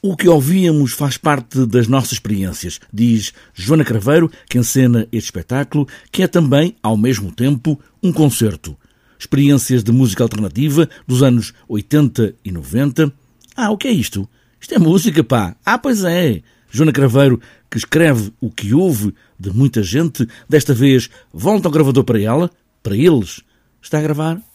O 0.00 0.16
que 0.16 0.28
ouvíamos 0.28 0.92
faz 0.92 1.16
parte 1.16 1.66
das 1.66 1.88
nossas 1.88 2.12
experiências, 2.12 2.78
diz 2.92 3.32
Joana 3.52 3.84
Craveiro, 3.84 4.30
que 4.48 4.56
encena 4.56 5.08
este 5.10 5.26
espetáculo, 5.26 5.88
que 6.12 6.22
é 6.22 6.28
também, 6.28 6.76
ao 6.80 6.96
mesmo 6.96 7.32
tempo, 7.32 7.80
um 8.00 8.12
concerto. 8.12 8.76
Experiências 9.18 9.82
de 9.82 9.90
música 9.90 10.22
alternativa 10.22 10.88
dos 11.04 11.20
anos 11.20 11.52
80 11.68 12.32
e 12.44 12.52
90. 12.52 13.12
Ah, 13.56 13.72
o 13.72 13.76
que 13.76 13.88
é 13.88 13.90
isto? 13.90 14.28
Isto 14.60 14.76
é 14.76 14.78
música, 14.78 15.24
pá! 15.24 15.56
Ah, 15.66 15.76
pois 15.76 16.04
é! 16.04 16.42
Joana 16.70 16.92
Craveiro, 16.92 17.40
que 17.68 17.78
escreve 17.78 18.32
o 18.40 18.52
que 18.52 18.72
ouve 18.72 19.12
de 19.36 19.50
muita 19.50 19.82
gente, 19.82 20.28
desta 20.48 20.72
vez 20.72 21.10
volta 21.34 21.66
ao 21.66 21.72
gravador 21.72 22.04
para 22.04 22.22
ela, 22.22 22.48
para 22.84 22.96
eles. 22.96 23.42
Está 23.82 23.98
a 23.98 24.02
gravar? 24.02 24.47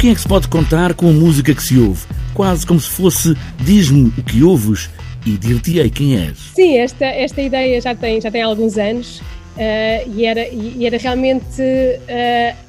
Quem 0.00 0.10
é 0.10 0.14
que 0.14 0.20
se 0.20 0.28
pode 0.28 0.48
contar 0.48 0.94
com 0.94 1.08
a 1.08 1.12
música 1.12 1.54
que 1.54 1.62
se 1.62 1.78
ouve? 1.78 2.04
Quase 2.34 2.66
como 2.66 2.78
se 2.78 2.88
fosse 2.88 3.34
diz-me 3.58 4.12
o 4.18 4.22
que 4.22 4.42
ouves 4.42 4.90
e 5.24 5.36
dir-te-ei 5.38 5.88
quem 5.90 6.16
és. 6.16 6.36
Sim, 6.54 6.76
esta, 6.78 7.06
esta 7.06 7.40
ideia 7.40 7.80
já 7.80 7.94
tem, 7.94 8.20
já 8.20 8.30
tem 8.30 8.42
alguns 8.42 8.76
anos 8.76 9.20
uh, 9.20 10.12
e, 10.14 10.24
era, 10.24 10.46
e 10.48 10.86
era 10.86 10.98
realmente. 10.98 11.60
Uh, 11.60 12.66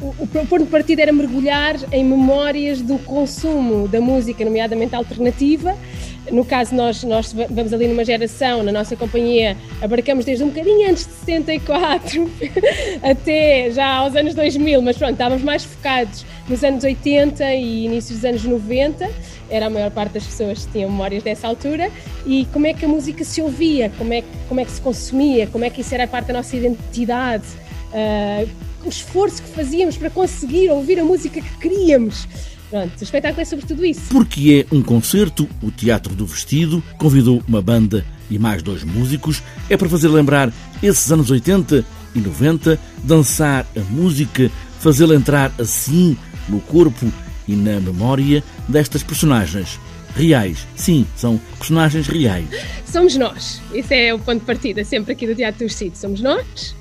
o, 0.00 0.14
o 0.22 0.26
ponto 0.26 0.64
de 0.64 0.70
partida 0.70 1.02
era 1.02 1.12
mergulhar 1.12 1.76
em 1.92 2.04
memórias 2.04 2.80
do 2.80 2.98
consumo 2.98 3.86
da 3.86 4.00
música, 4.00 4.44
nomeadamente 4.44 4.94
alternativa, 4.94 5.76
no 6.30 6.44
caso, 6.44 6.74
nós, 6.74 7.02
nós 7.04 7.32
vamos 7.32 7.72
ali 7.72 7.88
numa 7.88 8.04
geração, 8.04 8.62
na 8.62 8.72
nossa 8.72 8.96
companhia, 8.96 9.56
abarcamos 9.80 10.24
desde 10.24 10.44
um 10.44 10.48
bocadinho 10.48 10.90
antes 10.90 11.06
de 11.06 11.12
74 11.12 12.30
até 13.02 13.70
já 13.70 13.86
aos 13.96 14.14
anos 14.14 14.34
2000, 14.34 14.82
mas 14.82 14.96
pronto, 14.96 15.12
estávamos 15.12 15.42
mais 15.42 15.64
focados 15.64 16.24
nos 16.48 16.62
anos 16.64 16.84
80 16.84 17.54
e 17.54 17.86
início 17.86 18.14
dos 18.14 18.24
anos 18.24 18.44
90, 18.44 19.08
era 19.50 19.66
a 19.66 19.70
maior 19.70 19.90
parte 19.90 20.12
das 20.12 20.24
pessoas 20.24 20.66
que 20.66 20.72
tinham 20.72 20.90
memórias 20.90 21.22
dessa 21.22 21.46
altura, 21.46 21.90
e 22.26 22.46
como 22.52 22.66
é 22.66 22.74
que 22.74 22.84
a 22.84 22.88
música 22.88 23.24
se 23.24 23.40
ouvia, 23.40 23.90
como 23.96 24.12
é, 24.12 24.22
como 24.48 24.60
é 24.60 24.64
que 24.64 24.70
se 24.70 24.80
consumia, 24.80 25.46
como 25.46 25.64
é 25.64 25.70
que 25.70 25.80
isso 25.80 25.94
era 25.94 26.06
parte 26.06 26.26
da 26.26 26.34
nossa 26.34 26.56
identidade, 26.56 27.46
uh, 27.92 28.48
o 28.84 28.88
esforço 28.88 29.42
que 29.42 29.48
fazíamos 29.50 29.96
para 29.96 30.10
conseguir 30.10 30.70
ouvir 30.70 31.00
a 31.00 31.04
música 31.04 31.40
que 31.40 31.58
queríamos. 31.58 32.26
Pronto, 32.70 32.92
o 33.00 33.02
espetáculo 33.02 33.40
é 33.40 33.44
sobre 33.44 33.66
tudo 33.66 33.84
isso. 33.84 34.02
Porque 34.10 34.66
é 34.70 34.74
um 34.74 34.82
concerto, 34.82 35.48
o 35.62 35.70
Teatro 35.70 36.14
do 36.14 36.26
Vestido 36.26 36.82
convidou 36.98 37.42
uma 37.48 37.62
banda 37.62 38.04
e 38.30 38.38
mais 38.38 38.62
dois 38.62 38.84
músicos. 38.84 39.42
É 39.70 39.76
para 39.76 39.88
fazer 39.88 40.08
lembrar 40.08 40.52
esses 40.82 41.10
anos 41.10 41.30
80 41.30 41.84
e 42.14 42.18
90, 42.18 42.78
dançar 43.02 43.66
a 43.76 43.80
música, 43.92 44.50
fazê-la 44.80 45.14
entrar 45.14 45.52
assim 45.58 46.16
no 46.48 46.60
corpo 46.60 47.10
e 47.46 47.54
na 47.54 47.80
memória 47.80 48.44
destas 48.68 49.02
personagens 49.02 49.78
reais. 50.18 50.66
Sim, 50.74 51.06
são 51.16 51.38
personagens 51.58 52.08
reais. 52.08 52.48
Somos 52.84 53.16
nós. 53.16 53.62
Esse 53.72 53.94
é 53.94 54.14
o 54.14 54.18
ponto 54.18 54.40
de 54.40 54.46
partida, 54.46 54.84
sempre 54.84 55.12
aqui 55.12 55.26
do 55.26 55.34
Teatro 55.34 55.60
do 55.60 55.68
Vestido. 55.68 55.96
Somos 55.96 56.20
nós. 56.20 56.74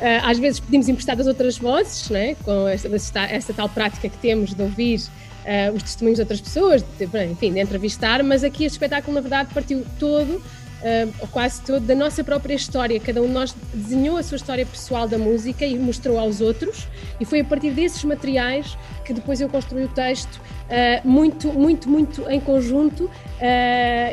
Ah, 0.00 0.30
às 0.30 0.38
vezes 0.38 0.60
pedimos 0.60 0.88
emprestadas 0.88 1.26
outras 1.26 1.58
vozes, 1.58 2.08
né? 2.08 2.36
com 2.44 2.68
esta, 2.68 3.24
esta 3.24 3.52
tal 3.52 3.68
prática 3.68 4.08
que 4.08 4.16
temos 4.18 4.54
de 4.54 4.62
ouvir 4.62 5.00
uh, 5.48 5.74
os 5.74 5.82
testemunhos 5.82 6.16
de 6.16 6.22
outras 6.22 6.40
pessoas, 6.40 6.82
de, 6.82 7.24
enfim, 7.24 7.52
de 7.52 7.60
entrevistar, 7.60 8.22
mas 8.22 8.44
aqui 8.44 8.64
este 8.64 8.74
espetáculo, 8.74 9.14
na 9.14 9.20
verdade, 9.20 9.52
partiu 9.52 9.84
todo 9.98 10.40
Uh, 10.78 11.26
quase 11.28 11.60
todo, 11.62 11.84
da 11.84 11.94
nossa 11.94 12.22
própria 12.22 12.54
história. 12.54 13.00
Cada 13.00 13.20
um 13.20 13.26
de 13.26 13.32
nós 13.32 13.54
desenhou 13.74 14.16
a 14.16 14.22
sua 14.22 14.36
história 14.36 14.64
pessoal 14.64 15.08
da 15.08 15.18
música 15.18 15.66
e 15.66 15.76
mostrou 15.76 16.18
aos 16.18 16.40
outros, 16.40 16.86
e 17.18 17.24
foi 17.24 17.40
a 17.40 17.44
partir 17.44 17.72
desses 17.72 18.04
materiais 18.04 18.78
que 19.04 19.12
depois 19.12 19.40
eu 19.40 19.48
construí 19.48 19.84
o 19.84 19.88
texto 19.88 20.36
uh, 20.36 21.08
muito, 21.08 21.48
muito, 21.48 21.88
muito 21.88 22.30
em 22.30 22.38
conjunto 22.38 23.04
uh, 23.06 23.10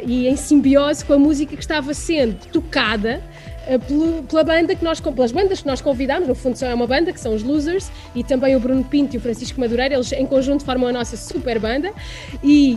e 0.07 0.27
em 0.27 0.35
simbiose 0.35 1.05
com 1.05 1.13
a 1.13 1.19
música 1.19 1.55
que 1.55 1.61
estava 1.61 1.93
sendo 1.93 2.45
tocada 2.47 3.21
pela 4.27 4.43
banda 4.43 4.75
que 4.75 4.83
nós, 4.83 4.99
pelas 4.99 5.31
bandas 5.31 5.61
que 5.61 5.67
nós 5.67 5.81
convidámos, 5.81 6.27
no 6.27 6.35
fundo 6.35 6.55
são 6.55 6.69
é 6.69 6.73
uma 6.73 6.87
banda, 6.87 7.11
que 7.11 7.19
são 7.19 7.33
os 7.33 7.43
Losers, 7.43 7.91
e 8.13 8.23
também 8.23 8.55
o 8.55 8.59
Bruno 8.59 8.83
Pinto 8.83 9.15
e 9.15 9.17
o 9.17 9.21
Francisco 9.21 9.59
Madureira, 9.59 9.95
eles 9.95 10.11
em 10.11 10.25
conjunto 10.25 10.63
formam 10.63 10.89
a 10.89 10.93
nossa 10.93 11.17
super 11.17 11.59
banda. 11.59 11.91
E 12.43 12.73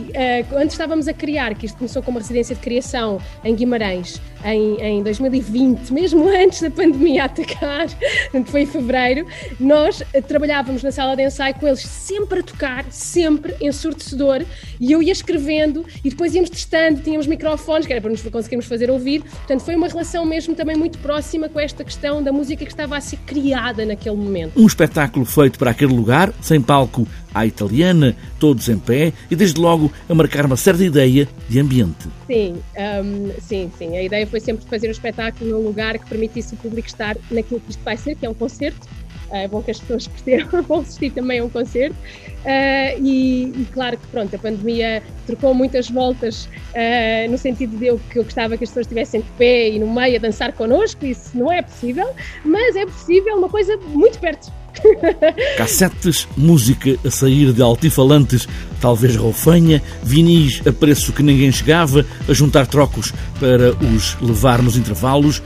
uh, 0.51 0.57
antes 0.57 0.73
estávamos 0.73 1.07
a 1.07 1.13
criar, 1.13 1.53
que 1.55 1.65
isto 1.65 1.77
começou 1.77 2.01
com 2.01 2.11
uma 2.11 2.19
residência 2.19 2.55
de 2.55 2.61
criação 2.61 3.19
em 3.43 3.55
Guimarães, 3.55 4.21
em, 4.43 4.81
em 4.81 5.03
2020, 5.03 5.91
mesmo 5.91 6.27
antes 6.29 6.61
da 6.61 6.69
pandemia 6.69 7.25
atacar, 7.25 7.87
foi 8.45 8.61
em 8.61 8.65
fevereiro, 8.65 9.27
nós 9.59 10.01
uh, 10.01 10.21
trabalhávamos 10.27 10.83
na 10.83 10.91
sala 10.91 11.15
de 11.15 11.23
ensaio 11.23 11.55
com 11.55 11.67
eles 11.67 11.81
sempre 11.81 12.39
a 12.39 12.43
tocar, 12.43 12.85
sempre 12.89 13.55
ensurdecedor, 13.61 14.43
e 14.79 14.91
eu 14.91 15.03
ia 15.03 15.11
escrevendo 15.11 15.85
e 16.03 16.09
depois 16.09 16.33
íamos 16.33 16.49
testando, 16.49 17.01
tínhamos 17.01 17.27
microfones, 17.27 17.85
que 17.85 17.93
era 17.93 18.01
para 18.01 18.11
nos 18.11 18.21
conseguirmos 18.21 18.65
fazer 18.65 18.89
ouvir. 18.89 19.21
Portanto, 19.21 19.61
foi 19.61 19.75
uma 19.75 19.87
relação 19.87 20.25
mesmo 20.25 20.55
também 20.55 20.75
muito 20.75 20.97
próxima 20.99 21.49
com 21.49 21.59
esta 21.59 21.83
questão 21.83 22.23
da 22.23 22.31
música 22.31 22.63
que 22.63 22.71
estava 22.71 22.97
a 22.97 23.01
ser 23.01 23.17
criada 23.25 23.85
naquele 23.85 24.15
momento. 24.15 24.59
Um 24.59 24.65
espetáculo 24.65 25.25
feito 25.25 25.59
para 25.59 25.71
aquele 25.71 25.93
lugar, 25.93 26.33
sem 26.41 26.61
palco 26.61 27.07
à 27.33 27.45
italiana, 27.45 28.15
todos 28.39 28.69
em 28.69 28.77
pé 28.77 29.13
e 29.29 29.35
desde 29.35 29.59
logo 29.59 29.91
a 30.07 30.15
marcar 30.15 30.45
uma 30.45 30.57
certa 30.57 30.83
ideia 30.83 31.27
de 31.47 31.59
ambiente. 31.59 32.07
Sim, 32.27 32.55
um, 33.03 33.31
sim, 33.41 33.71
sim. 33.77 33.97
A 33.97 34.03
ideia 34.03 34.25
foi 34.27 34.39
sempre 34.39 34.65
fazer 34.65 34.87
um 34.87 34.91
espetáculo 34.91 35.49
num 35.49 35.63
lugar 35.65 35.97
que 35.97 36.07
permitisse 36.07 36.53
o 36.53 36.57
público 36.57 36.87
estar 36.87 37.17
naquilo 37.29 37.59
que 37.59 37.71
isto 37.71 37.83
vai 37.83 37.97
ser, 37.97 38.15
que 38.15 38.25
é 38.25 38.29
um 38.29 38.33
concerto. 38.33 38.87
É 39.31 39.47
bom 39.47 39.61
que 39.61 39.71
as 39.71 39.79
pessoas 39.79 40.07
percebam, 40.25 40.63
vão 40.63 40.79
assistir 40.81 41.11
também 41.11 41.39
a 41.39 41.45
um 41.45 41.49
concerto. 41.49 41.95
Uh, 42.39 43.03
e, 43.03 43.53
e, 43.55 43.67
claro 43.73 43.97
que 43.97 44.07
pronto, 44.07 44.33
a 44.33 44.39
pandemia 44.39 45.03
trocou 45.27 45.53
muitas 45.53 45.89
voltas 45.89 46.45
uh, 46.45 47.29
no 47.29 47.37
sentido 47.37 47.77
de 47.77 47.87
eu, 47.87 47.99
que 48.09 48.17
eu 48.17 48.23
gostava 48.23 48.57
que 48.57 48.63
as 48.63 48.69
pessoas 48.69 48.85
estivessem 48.85 49.21
de 49.21 49.27
pé 49.37 49.69
e 49.69 49.79
no 49.79 49.93
meio 49.93 50.15
a 50.15 50.19
dançar 50.19 50.53
connosco, 50.53 51.05
isso 51.05 51.37
não 51.37 51.51
é 51.51 51.61
possível, 51.61 52.09
mas 52.45 52.75
é 52.77 52.85
possível 52.85 53.37
uma 53.37 53.49
coisa 53.49 53.75
muito 53.77 54.19
perto. 54.19 54.51
Cassetes, 55.57 56.27
música 56.37 56.97
a 57.05 57.11
sair 57.11 57.51
de 57.51 57.61
altifalantes, 57.61 58.47
talvez 58.79 59.15
roufanha, 59.15 59.81
vinis 60.01 60.61
a 60.65 60.71
preço 60.71 61.11
que 61.11 61.23
ninguém 61.23 61.51
chegava, 61.51 62.05
a 62.27 62.33
juntar 62.33 62.67
trocos 62.67 63.13
para 63.39 63.71
os 63.93 64.19
levar 64.21 64.61
nos 64.61 64.77
intervalos. 64.77 65.41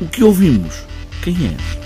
O 0.00 0.06
que 0.06 0.24
ouvimos? 0.24 0.74
Quem 1.22 1.34
é? 1.34 1.81